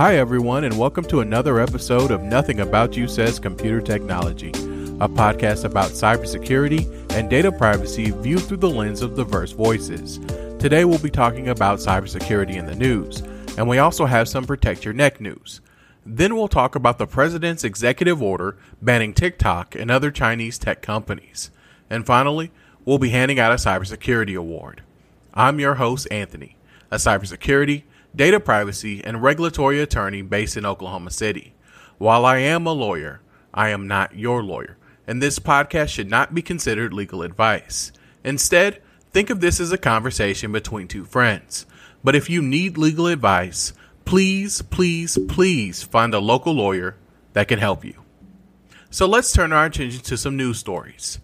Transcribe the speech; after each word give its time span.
Hi, 0.00 0.16
everyone, 0.16 0.64
and 0.64 0.78
welcome 0.78 1.04
to 1.08 1.20
another 1.20 1.60
episode 1.60 2.10
of 2.10 2.22
Nothing 2.22 2.60
About 2.60 2.96
You 2.96 3.06
Says 3.06 3.38
Computer 3.38 3.82
Technology, 3.82 4.48
a 4.48 5.06
podcast 5.06 5.66
about 5.66 5.90
cybersecurity 5.90 7.10
and 7.10 7.28
data 7.28 7.52
privacy 7.52 8.10
viewed 8.10 8.40
through 8.40 8.56
the 8.56 8.70
lens 8.70 9.02
of 9.02 9.14
diverse 9.14 9.52
voices. 9.52 10.18
Today, 10.58 10.86
we'll 10.86 10.98
be 11.00 11.10
talking 11.10 11.50
about 11.50 11.80
cybersecurity 11.80 12.54
in 12.54 12.64
the 12.64 12.74
news, 12.74 13.20
and 13.58 13.68
we 13.68 13.76
also 13.76 14.06
have 14.06 14.26
some 14.26 14.46
Protect 14.46 14.86
Your 14.86 14.94
Neck 14.94 15.20
news. 15.20 15.60
Then 16.06 16.34
we'll 16.34 16.48
talk 16.48 16.74
about 16.74 16.96
the 16.96 17.06
president's 17.06 17.62
executive 17.62 18.22
order 18.22 18.56
banning 18.80 19.12
TikTok 19.12 19.74
and 19.74 19.90
other 19.90 20.10
Chinese 20.10 20.58
tech 20.58 20.80
companies. 20.80 21.50
And 21.90 22.06
finally, 22.06 22.52
we'll 22.86 22.96
be 22.96 23.10
handing 23.10 23.38
out 23.38 23.52
a 23.52 23.56
cybersecurity 23.56 24.34
award. 24.34 24.82
I'm 25.34 25.60
your 25.60 25.74
host, 25.74 26.08
Anthony, 26.10 26.56
a 26.90 26.96
cybersecurity, 26.96 27.82
data 28.14 28.40
privacy, 28.40 29.02
and 29.04 29.22
regulatory 29.22 29.80
attorney 29.80 30.22
based 30.22 30.56
in 30.56 30.66
Oklahoma 30.66 31.10
City. 31.10 31.54
While 31.98 32.24
I 32.24 32.38
am 32.38 32.66
a 32.66 32.72
lawyer, 32.72 33.20
I 33.52 33.68
am 33.70 33.86
not 33.86 34.16
your 34.16 34.42
lawyer, 34.42 34.76
and 35.06 35.22
this 35.22 35.38
podcast 35.38 35.88
should 35.88 36.10
not 36.10 36.34
be 36.34 36.42
considered 36.42 36.92
legal 36.92 37.22
advice. 37.22 37.92
Instead, 38.24 38.82
think 39.12 39.30
of 39.30 39.40
this 39.40 39.60
as 39.60 39.72
a 39.72 39.78
conversation 39.78 40.52
between 40.52 40.88
two 40.88 41.04
friends. 41.04 41.66
But 42.02 42.14
if 42.14 42.30
you 42.30 42.40
need 42.40 42.78
legal 42.78 43.06
advice, 43.06 43.72
please, 44.04 44.62
please, 44.62 45.18
please 45.28 45.82
find 45.82 46.14
a 46.14 46.20
local 46.20 46.52
lawyer 46.52 46.96
that 47.32 47.48
can 47.48 47.58
help 47.58 47.84
you. 47.84 47.94
So 48.90 49.06
let's 49.06 49.32
turn 49.32 49.52
our 49.52 49.66
attention 49.66 50.00
to 50.00 50.16
some 50.16 50.36
news 50.36 50.58
stories. 50.58 51.20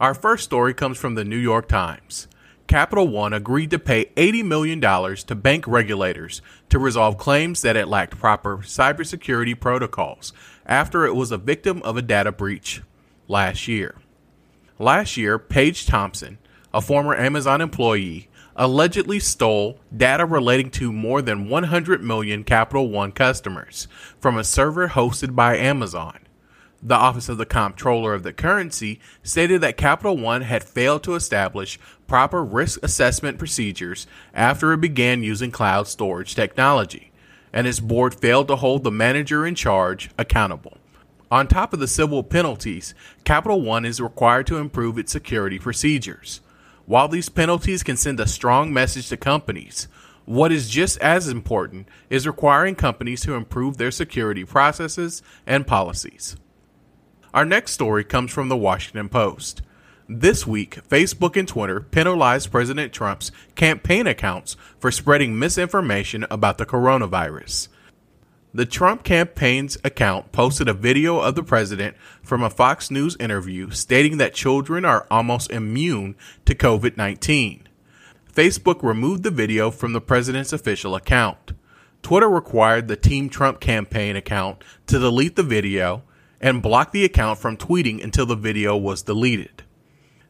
Our 0.00 0.14
first 0.14 0.44
story 0.44 0.74
comes 0.74 0.98
from 0.98 1.14
the 1.14 1.24
New 1.24 1.36
York 1.36 1.68
Times. 1.68 2.26
Capital 2.66 3.06
One 3.06 3.32
agreed 3.32 3.70
to 3.70 3.78
pay 3.78 4.06
$80 4.16 4.44
million 4.44 4.80
to 4.80 5.34
bank 5.34 5.66
regulators 5.66 6.40
to 6.70 6.78
resolve 6.78 7.18
claims 7.18 7.62
that 7.62 7.76
it 7.76 7.88
lacked 7.88 8.18
proper 8.18 8.58
cybersecurity 8.58 9.58
protocols 9.58 10.32
after 10.64 11.04
it 11.04 11.14
was 11.14 11.30
a 11.30 11.38
victim 11.38 11.82
of 11.82 11.96
a 11.96 12.02
data 12.02 12.32
breach 12.32 12.82
last 13.28 13.68
year. 13.68 13.96
Last 14.78 15.16
year, 15.16 15.38
Paige 15.38 15.86
Thompson, 15.86 16.38
a 16.72 16.80
former 16.80 17.14
Amazon 17.14 17.60
employee, 17.60 18.28
allegedly 18.56 19.20
stole 19.20 19.78
data 19.94 20.24
relating 20.24 20.70
to 20.70 20.92
more 20.92 21.20
than 21.20 21.48
100 21.48 22.02
million 22.02 22.44
Capital 22.44 22.88
One 22.88 23.12
customers 23.12 23.88
from 24.18 24.38
a 24.38 24.44
server 24.44 24.88
hosted 24.88 25.34
by 25.34 25.56
Amazon. 25.56 26.18
The 26.86 26.94
Office 26.94 27.30
of 27.30 27.38
the 27.38 27.46
Comptroller 27.46 28.12
of 28.12 28.24
the 28.24 28.34
Currency 28.34 29.00
stated 29.22 29.62
that 29.62 29.78
Capital 29.78 30.18
One 30.18 30.42
had 30.42 30.62
failed 30.62 31.02
to 31.04 31.14
establish 31.14 31.78
proper 32.06 32.44
risk 32.44 32.78
assessment 32.82 33.38
procedures 33.38 34.06
after 34.34 34.70
it 34.70 34.82
began 34.82 35.22
using 35.22 35.50
cloud 35.50 35.88
storage 35.88 36.34
technology, 36.34 37.10
and 37.54 37.66
its 37.66 37.80
board 37.80 38.14
failed 38.14 38.48
to 38.48 38.56
hold 38.56 38.84
the 38.84 38.90
manager 38.90 39.46
in 39.46 39.54
charge 39.54 40.10
accountable. 40.18 40.76
On 41.30 41.48
top 41.48 41.72
of 41.72 41.80
the 41.80 41.88
civil 41.88 42.22
penalties, 42.22 42.94
Capital 43.24 43.62
One 43.62 43.86
is 43.86 43.98
required 43.98 44.46
to 44.48 44.58
improve 44.58 44.98
its 44.98 45.10
security 45.10 45.58
procedures. 45.58 46.42
While 46.84 47.08
these 47.08 47.30
penalties 47.30 47.82
can 47.82 47.96
send 47.96 48.20
a 48.20 48.26
strong 48.26 48.74
message 48.74 49.08
to 49.08 49.16
companies, 49.16 49.88
what 50.26 50.52
is 50.52 50.68
just 50.68 50.98
as 50.98 51.28
important 51.28 51.88
is 52.10 52.26
requiring 52.26 52.74
companies 52.74 53.22
to 53.22 53.32
improve 53.32 53.78
their 53.78 53.90
security 53.90 54.44
processes 54.44 55.22
and 55.46 55.66
policies. 55.66 56.36
Our 57.34 57.44
next 57.44 57.72
story 57.72 58.04
comes 58.04 58.30
from 58.30 58.48
the 58.48 58.56
Washington 58.56 59.08
Post. 59.08 59.60
This 60.08 60.46
week, 60.46 60.78
Facebook 60.88 61.36
and 61.36 61.48
Twitter 61.48 61.80
penalized 61.80 62.52
President 62.52 62.92
Trump's 62.92 63.32
campaign 63.56 64.06
accounts 64.06 64.56
for 64.78 64.92
spreading 64.92 65.36
misinformation 65.36 66.24
about 66.30 66.58
the 66.58 66.64
coronavirus. 66.64 67.66
The 68.54 68.66
Trump 68.66 69.02
campaign's 69.02 69.76
account 69.82 70.30
posted 70.30 70.68
a 70.68 70.72
video 70.72 71.18
of 71.18 71.34
the 71.34 71.42
president 71.42 71.96
from 72.22 72.44
a 72.44 72.50
Fox 72.50 72.88
News 72.88 73.16
interview 73.18 73.70
stating 73.70 74.18
that 74.18 74.32
children 74.32 74.84
are 74.84 75.04
almost 75.10 75.50
immune 75.50 76.14
to 76.44 76.54
COVID 76.54 76.96
19. 76.96 77.66
Facebook 78.32 78.80
removed 78.84 79.24
the 79.24 79.32
video 79.32 79.72
from 79.72 79.92
the 79.92 80.00
president's 80.00 80.52
official 80.52 80.94
account. 80.94 81.52
Twitter 82.00 82.28
required 82.28 82.86
the 82.86 82.94
Team 82.94 83.28
Trump 83.28 83.58
campaign 83.58 84.14
account 84.14 84.62
to 84.86 85.00
delete 85.00 85.34
the 85.34 85.42
video 85.42 86.04
and 86.44 86.60
blocked 86.60 86.92
the 86.92 87.06
account 87.06 87.38
from 87.38 87.56
tweeting 87.56 88.04
until 88.04 88.26
the 88.26 88.36
video 88.36 88.76
was 88.76 89.00
deleted. 89.00 89.62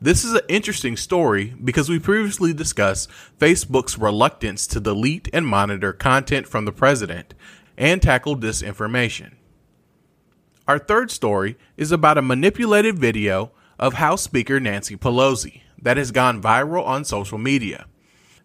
This 0.00 0.24
is 0.24 0.32
an 0.32 0.40
interesting 0.48 0.96
story 0.96 1.54
because 1.62 1.88
we 1.88 2.00
previously 2.00 2.52
discussed 2.52 3.08
Facebook's 3.38 3.96
reluctance 3.96 4.66
to 4.66 4.80
delete 4.80 5.28
and 5.32 5.46
monitor 5.46 5.92
content 5.92 6.48
from 6.48 6.64
the 6.64 6.72
president 6.72 7.32
and 7.78 8.02
tackle 8.02 8.36
disinformation. 8.36 9.34
Our 10.66 10.80
third 10.80 11.12
story 11.12 11.56
is 11.76 11.92
about 11.92 12.18
a 12.18 12.22
manipulated 12.22 12.98
video 12.98 13.52
of 13.78 13.94
House 13.94 14.22
Speaker 14.22 14.58
Nancy 14.58 14.96
Pelosi 14.96 15.60
that 15.80 15.96
has 15.96 16.10
gone 16.10 16.42
viral 16.42 16.84
on 16.84 17.04
social 17.04 17.38
media. 17.38 17.86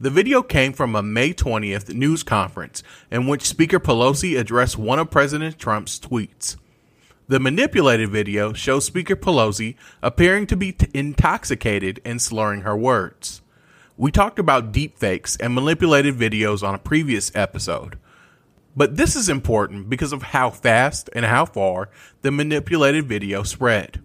The 0.00 0.08
video 0.08 0.42
came 0.42 0.72
from 0.72 0.96
a 0.96 1.02
May 1.02 1.34
20th 1.34 1.92
news 1.92 2.22
conference 2.22 2.82
in 3.10 3.26
which 3.26 3.42
Speaker 3.42 3.78
Pelosi 3.78 4.40
addressed 4.40 4.78
one 4.78 4.98
of 4.98 5.10
President 5.10 5.58
Trump's 5.58 6.00
tweets. 6.00 6.56
The 7.30 7.38
manipulated 7.38 8.10
video 8.10 8.52
shows 8.52 8.86
Speaker 8.86 9.14
Pelosi 9.14 9.76
appearing 10.02 10.48
to 10.48 10.56
be 10.56 10.72
t- 10.72 10.88
intoxicated 10.92 12.00
and 12.04 12.20
slurring 12.20 12.62
her 12.62 12.76
words. 12.76 13.40
We 13.96 14.10
talked 14.10 14.40
about 14.40 14.72
deepfakes 14.72 15.36
and 15.38 15.54
manipulated 15.54 16.16
videos 16.16 16.66
on 16.66 16.74
a 16.74 16.78
previous 16.78 17.30
episode. 17.36 18.00
But 18.74 18.96
this 18.96 19.14
is 19.14 19.28
important 19.28 19.88
because 19.88 20.12
of 20.12 20.24
how 20.24 20.50
fast 20.50 21.08
and 21.12 21.24
how 21.24 21.46
far 21.46 21.88
the 22.22 22.32
manipulated 22.32 23.06
video 23.06 23.44
spread. 23.44 24.02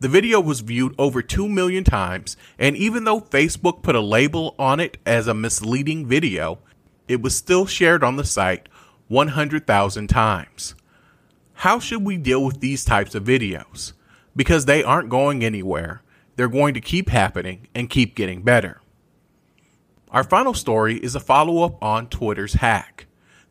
The 0.00 0.08
video 0.08 0.40
was 0.40 0.58
viewed 0.58 0.96
over 0.98 1.22
2 1.22 1.48
million 1.48 1.84
times, 1.84 2.36
and 2.58 2.76
even 2.76 3.04
though 3.04 3.20
Facebook 3.20 3.84
put 3.84 3.94
a 3.94 4.00
label 4.00 4.56
on 4.58 4.80
it 4.80 4.98
as 5.06 5.28
a 5.28 5.32
misleading 5.32 6.08
video, 6.08 6.58
it 7.06 7.22
was 7.22 7.36
still 7.36 7.66
shared 7.66 8.02
on 8.02 8.16
the 8.16 8.24
site 8.24 8.68
100,000 9.06 10.08
times. 10.08 10.74
How 11.54 11.78
should 11.78 12.04
we 12.04 12.16
deal 12.16 12.44
with 12.44 12.60
these 12.60 12.84
types 12.84 13.14
of 13.14 13.24
videos? 13.24 13.92
Because 14.36 14.66
they 14.66 14.82
aren't 14.82 15.08
going 15.08 15.44
anywhere. 15.44 16.02
They're 16.36 16.48
going 16.48 16.74
to 16.74 16.80
keep 16.80 17.08
happening 17.08 17.68
and 17.74 17.88
keep 17.88 18.14
getting 18.14 18.42
better. 18.42 18.80
Our 20.10 20.24
final 20.24 20.54
story 20.54 20.96
is 20.96 21.14
a 21.14 21.20
follow 21.20 21.64
up 21.64 21.82
on 21.82 22.08
Twitter's 22.08 22.54
hack. 22.54 23.06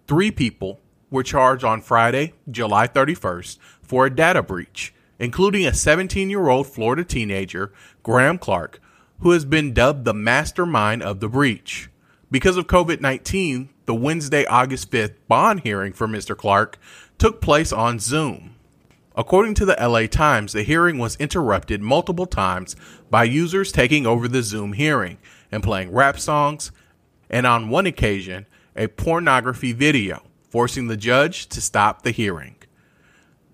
Three 0.07 0.31
people 0.31 0.79
were 1.09 1.23
charged 1.23 1.63
on 1.63 1.81
Friday, 1.81 2.33
July 2.49 2.87
31st, 2.87 3.57
for 3.81 4.05
a 4.05 4.15
data 4.15 4.43
breach, 4.43 4.93
including 5.19 5.65
a 5.65 5.73
17 5.73 6.29
year 6.29 6.49
old 6.49 6.67
Florida 6.67 7.03
teenager, 7.03 7.71
Graham 8.01 8.37
Clark, 8.37 8.79
who 9.19 9.31
has 9.31 9.45
been 9.45 9.73
dubbed 9.73 10.05
the 10.05 10.13
mastermind 10.13 11.01
of 11.01 11.19
the 11.19 11.29
breach. 11.29 11.89
Because 12.29 12.57
of 12.57 12.67
COVID 12.67 12.99
19, 12.99 13.69
the 13.85 13.95
Wednesday, 13.95 14.45
August 14.45 14.91
5th 14.91 15.15
bond 15.27 15.61
hearing 15.61 15.93
for 15.93 16.07
Mr. 16.07 16.37
Clark 16.37 16.77
took 17.17 17.41
place 17.41 17.71
on 17.71 17.99
Zoom. 17.99 18.55
According 19.15 19.53
to 19.55 19.65
the 19.65 19.77
LA 19.79 20.07
Times, 20.07 20.53
the 20.53 20.63
hearing 20.63 20.97
was 20.97 21.15
interrupted 21.17 21.81
multiple 21.81 22.25
times 22.25 22.75
by 23.09 23.25
users 23.25 23.71
taking 23.71 24.07
over 24.07 24.27
the 24.27 24.41
Zoom 24.41 24.73
hearing 24.73 25.19
and 25.51 25.61
playing 25.61 25.91
rap 25.91 26.19
songs, 26.19 26.71
and 27.29 27.45
on 27.45 27.69
one 27.69 27.85
occasion, 27.85 28.47
a 28.75 28.87
pornography 28.87 29.71
video, 29.71 30.23
forcing 30.49 30.87
the 30.87 30.97
judge 30.97 31.47
to 31.49 31.61
stop 31.61 32.01
the 32.01 32.11
hearing. 32.11 32.55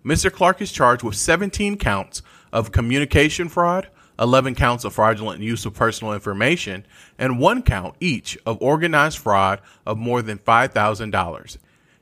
Mr. 0.05 0.31
Clark 0.31 0.61
is 0.61 0.71
charged 0.71 1.03
with 1.03 1.15
17 1.15 1.77
counts 1.77 2.21
of 2.53 2.71
communication 2.71 3.49
fraud, 3.49 3.89
11 4.19 4.55
counts 4.55 4.83
of 4.83 4.93
fraudulent 4.93 5.41
use 5.41 5.65
of 5.65 5.73
personal 5.73 6.13
information, 6.13 6.85
and 7.17 7.39
one 7.39 7.61
count 7.61 7.95
each 7.99 8.37
of 8.45 8.61
organized 8.61 9.17
fraud 9.17 9.61
of 9.85 9.97
more 9.97 10.21
than 10.21 10.37
$5,000 10.37 11.57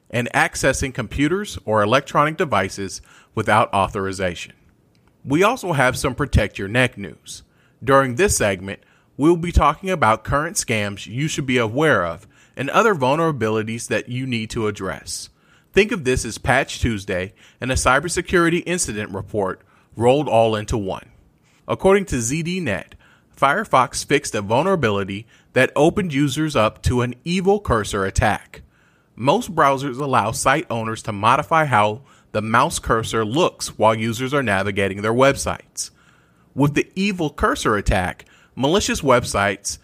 and 0.10 0.32
accessing 0.34 0.94
computers 0.94 1.60
or 1.66 1.84
electronic 1.84 2.38
devices 2.38 3.02
without 3.36 3.74
authorization. 3.74 4.54
We 5.24 5.44
also 5.44 5.74
have 5.74 5.98
some 5.98 6.16
Protect 6.16 6.58
Your 6.58 6.70
Neck 6.70 6.98
news. 6.98 7.44
During 7.84 8.16
this 8.16 8.38
segment, 8.38 8.80
we'll 9.18 9.38
be 9.38 9.52
talking 9.52 9.90
about 9.90 10.24
current 10.24 10.56
scams 10.56 11.06
you 11.06 11.28
should 11.28 11.46
be 11.46 11.58
aware 11.58 12.06
of 12.06 12.28
and 12.56 12.70
other 12.70 12.96
vulnerabilities 12.96 13.88
that 13.90 14.10
you 14.10 14.26
need 14.26 14.50
to 14.52 14.68
address. 14.68 15.30
Think 15.74 15.92
of 15.92 16.06
this 16.06 16.26
as 16.26 16.38
Patch 16.38 16.80
Tuesday 16.80 17.34
and 17.62 17.72
a 17.72 17.76
cybersecurity 17.76 18.64
incident 18.66 19.12
report 19.12 19.62
rolled 19.96 20.28
all 20.28 20.56
into 20.56 20.78
one. 20.78 21.12
According 21.68 22.06
to 22.06 22.16
ZDNet, 22.16 22.94
Firefox 23.36 24.06
fixed 24.06 24.34
a 24.34 24.42
vulnerability 24.42 25.28
that 25.54 25.72
opened 25.76 26.14
users 26.14 26.56
up 26.56 26.82
to 26.84 27.02
an 27.02 27.14
evil 27.24 27.60
cursor 27.60 28.06
attack. 28.06 28.62
Most 29.16 29.54
browsers 29.54 30.00
allow 30.00 30.32
site 30.32 30.66
owners 30.70 31.04
to 31.04 31.12
modify 31.12 31.66
how 31.66 32.04
the 32.32 32.42
mouse 32.42 32.80
cursor 32.80 33.26
looks 33.26 33.78
while 33.78 33.96
users 33.96 34.34
are 34.34 34.44
navigating 34.44 35.02
their 35.02 35.14
websites. 35.14 35.92
With 36.56 36.74
the 36.74 36.90
evil 36.96 37.30
cursor 37.30 37.76
attack, 37.76 38.26
malicious 38.56 39.02
websites 39.02 39.78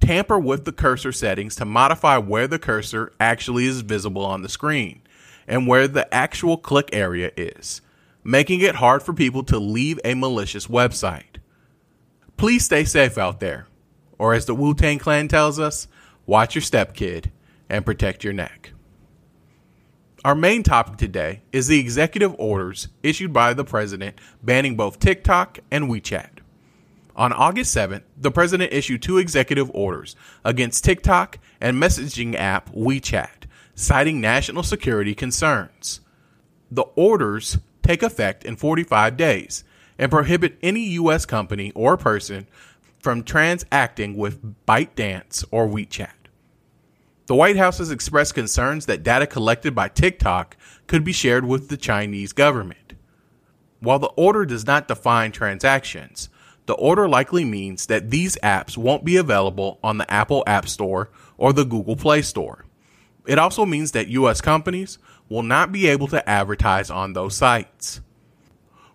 tamper 0.00 0.38
with 0.38 0.64
the 0.64 0.72
cursor 0.72 1.12
settings 1.12 1.54
to 1.56 1.64
modify 1.64 2.18
where 2.18 2.48
the 2.48 2.58
cursor 2.58 3.12
actually 3.20 3.66
is 3.66 3.82
visible 3.82 4.24
on 4.24 4.42
the 4.42 4.48
screen 4.48 5.02
and 5.46 5.66
where 5.66 5.86
the 5.86 6.12
actual 6.12 6.56
click 6.56 6.90
area 6.92 7.30
is, 7.36 7.82
making 8.24 8.60
it 8.60 8.76
hard 8.76 9.02
for 9.02 9.12
people 9.12 9.42
to 9.44 9.58
leave 9.58 9.98
a 10.04 10.14
malicious 10.14 10.66
website. 10.66 11.38
Please 12.36 12.64
stay 12.64 12.84
safe 12.84 13.18
out 13.18 13.40
there, 13.40 13.66
or 14.18 14.34
as 14.34 14.46
the 14.46 14.54
Wu 14.54 14.74
Tang 14.74 14.98
Clan 14.98 15.28
tells 15.28 15.58
us, 15.58 15.88
watch 16.26 16.54
your 16.54 16.62
step, 16.62 16.94
kid, 16.94 17.30
and 17.68 17.84
protect 17.84 18.24
your 18.24 18.32
neck. 18.32 18.72
Our 20.22 20.34
main 20.34 20.62
topic 20.62 20.98
today 20.98 21.40
is 21.50 21.66
the 21.66 21.80
executive 21.80 22.34
orders 22.38 22.88
issued 23.02 23.32
by 23.32 23.54
the 23.54 23.64
president 23.64 24.18
banning 24.42 24.76
both 24.76 24.98
TikTok 24.98 25.60
and 25.70 25.84
WeChat. 25.84 26.40
On 27.16 27.32
August 27.32 27.74
7th, 27.74 28.02
the 28.18 28.30
president 28.30 28.72
issued 28.72 29.02
two 29.02 29.18
executive 29.18 29.70
orders 29.74 30.16
against 30.44 30.84
TikTok 30.84 31.38
and 31.60 31.82
messaging 31.82 32.34
app 32.34 32.70
WeChat, 32.70 33.44
citing 33.74 34.20
national 34.20 34.62
security 34.62 35.14
concerns. 35.14 36.00
The 36.70 36.84
orders 36.96 37.58
take 37.90 38.02
effect 38.04 38.44
in 38.44 38.54
45 38.54 39.16
days 39.16 39.64
and 39.98 40.10
prohibit 40.12 40.56
any 40.62 40.90
U.S. 40.90 41.26
company 41.26 41.72
or 41.74 41.96
person 41.96 42.46
from 43.00 43.24
transacting 43.24 44.16
with 44.16 44.64
ByteDance 44.64 45.44
or 45.50 45.66
WeChat. 45.66 46.12
The 47.26 47.34
White 47.34 47.56
House 47.56 47.78
has 47.78 47.90
expressed 47.90 48.34
concerns 48.34 48.86
that 48.86 49.02
data 49.02 49.26
collected 49.26 49.74
by 49.74 49.88
TikTok 49.88 50.56
could 50.86 51.02
be 51.02 51.12
shared 51.12 51.44
with 51.44 51.68
the 51.68 51.76
Chinese 51.76 52.32
government. 52.32 52.94
While 53.80 53.98
the 53.98 54.08
order 54.08 54.44
does 54.44 54.66
not 54.66 54.88
define 54.88 55.32
transactions, 55.32 56.28
the 56.66 56.74
order 56.74 57.08
likely 57.08 57.44
means 57.44 57.86
that 57.86 58.10
these 58.10 58.36
apps 58.42 58.76
won't 58.76 59.04
be 59.04 59.16
available 59.16 59.80
on 59.82 59.98
the 59.98 60.08
Apple 60.12 60.44
App 60.46 60.68
Store 60.68 61.10
or 61.36 61.52
the 61.52 61.64
Google 61.64 61.96
Play 61.96 62.22
Store. 62.22 62.66
It 63.26 63.38
also 63.38 63.66
means 63.66 63.92
that 63.92 64.08
U.S. 64.08 64.40
companies 64.40 64.98
will 65.28 65.42
not 65.42 65.72
be 65.72 65.86
able 65.86 66.08
to 66.08 66.28
advertise 66.28 66.90
on 66.90 67.12
those 67.12 67.36
sites. 67.36 68.00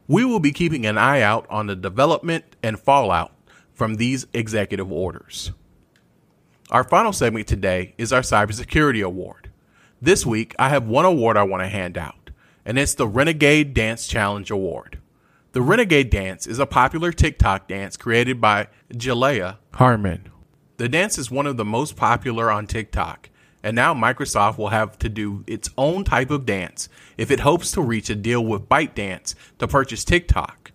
We 0.07 0.25
will 0.25 0.39
be 0.39 0.51
keeping 0.51 0.85
an 0.85 0.97
eye 0.97 1.21
out 1.21 1.45
on 1.49 1.67
the 1.67 1.75
development 1.75 2.55
and 2.61 2.79
fallout 2.79 3.31
from 3.73 3.95
these 3.95 4.27
executive 4.33 4.91
orders. 4.91 5.51
Our 6.69 6.83
final 6.83 7.13
segment 7.13 7.47
today 7.47 7.93
is 7.97 8.11
our 8.11 8.21
Cybersecurity 8.21 9.03
Award. 9.03 9.51
This 10.01 10.25
week, 10.25 10.55
I 10.57 10.69
have 10.69 10.87
one 10.87 11.05
award 11.05 11.37
I 11.37 11.43
want 11.43 11.63
to 11.63 11.67
hand 11.67 11.97
out, 11.97 12.31
and 12.65 12.77
it's 12.77 12.95
the 12.95 13.07
Renegade 13.07 13.73
Dance 13.73 14.07
Challenge 14.07 14.49
Award. 14.51 14.99
The 15.53 15.61
Renegade 15.61 16.09
Dance 16.09 16.47
is 16.47 16.59
a 16.59 16.65
popular 16.65 17.11
TikTok 17.11 17.67
dance 17.67 17.95
created 17.95 18.41
by 18.41 18.67
Jalaiah 18.91 19.57
Harmon. 19.73 20.29
The 20.77 20.89
dance 20.89 21.17
is 21.17 21.31
one 21.31 21.47
of 21.47 21.55
the 21.55 21.63
most 21.63 21.95
popular 21.95 22.51
on 22.51 22.67
TikTok, 22.67 23.29
and 23.65 23.75
now 23.75 23.95
Microsoft 23.95 24.59
will 24.59 24.69
have 24.69 24.97
to 24.99 25.09
do 25.09 25.43
its 25.47 25.71
own 25.75 26.03
type 26.03 26.29
of 26.29 26.45
dance 26.45 26.87
if 27.17 27.31
it 27.31 27.39
hopes 27.39 27.71
to 27.71 27.81
reach 27.81 28.11
a 28.11 28.15
deal 28.15 28.45
with 28.45 28.69
ByteDance 28.69 29.33
to 29.57 29.67
purchase 29.67 30.05
TikTok. 30.05 30.71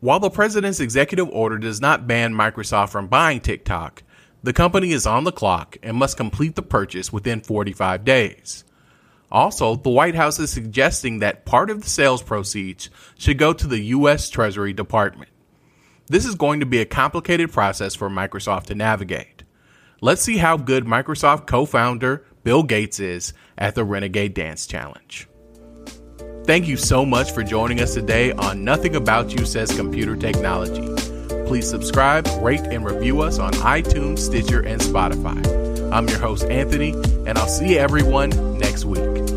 While 0.00 0.20
the 0.20 0.30
president's 0.30 0.80
executive 0.80 1.28
order 1.28 1.58
does 1.58 1.82
not 1.82 2.06
ban 2.06 2.32
Microsoft 2.32 2.88
from 2.88 3.08
buying 3.08 3.40
TikTok, 3.40 4.02
the 4.42 4.54
company 4.54 4.92
is 4.92 5.04
on 5.04 5.24
the 5.24 5.32
clock 5.32 5.76
and 5.82 5.98
must 5.98 6.16
complete 6.16 6.54
the 6.54 6.62
purchase 6.62 7.12
within 7.12 7.42
45 7.42 8.06
days. 8.06 8.64
Also, 9.30 9.74
the 9.74 9.90
White 9.90 10.14
House 10.14 10.38
is 10.38 10.50
suggesting 10.50 11.18
that 11.18 11.44
part 11.44 11.68
of 11.68 11.82
the 11.82 11.90
sales 11.90 12.22
proceeds 12.22 12.88
should 13.18 13.36
go 13.36 13.52
to 13.52 13.66
the 13.66 13.80
U.S. 13.80 14.30
Treasury 14.30 14.72
Department. 14.72 15.30
This 16.06 16.24
is 16.24 16.36
going 16.36 16.60
to 16.60 16.66
be 16.66 16.80
a 16.80 16.86
complicated 16.86 17.52
process 17.52 17.94
for 17.94 18.08
Microsoft 18.08 18.64
to 18.66 18.74
navigate. 18.74 19.33
Let's 20.00 20.22
see 20.22 20.36
how 20.36 20.56
good 20.56 20.84
Microsoft 20.84 21.46
co 21.46 21.66
founder 21.66 22.24
Bill 22.42 22.62
Gates 22.62 23.00
is 23.00 23.32
at 23.56 23.74
the 23.74 23.84
Renegade 23.84 24.34
Dance 24.34 24.66
Challenge. 24.66 25.28
Thank 26.44 26.68
you 26.68 26.76
so 26.76 27.06
much 27.06 27.32
for 27.32 27.42
joining 27.42 27.80
us 27.80 27.94
today 27.94 28.32
on 28.32 28.64
Nothing 28.64 28.96
About 28.96 29.32
You 29.32 29.46
Says 29.46 29.74
Computer 29.74 30.14
Technology. 30.14 30.86
Please 31.46 31.68
subscribe, 31.68 32.26
rate, 32.42 32.60
and 32.60 32.84
review 32.84 33.22
us 33.22 33.38
on 33.38 33.52
iTunes, 33.54 34.18
Stitcher, 34.18 34.60
and 34.60 34.80
Spotify. 34.80 35.42
I'm 35.90 36.08
your 36.08 36.18
host, 36.18 36.44
Anthony, 36.44 36.92
and 37.26 37.38
I'll 37.38 37.48
see 37.48 37.78
everyone 37.78 38.58
next 38.58 38.84
week. 38.84 39.33